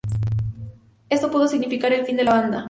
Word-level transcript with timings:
Esto 1.11 1.29
pudo 1.29 1.47
significar 1.47 1.93
el 1.93 2.07
fin 2.07 2.17
de 2.17 2.23
la 2.23 2.33
banda. 2.33 2.59